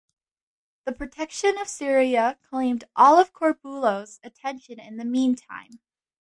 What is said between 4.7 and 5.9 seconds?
in the meantime.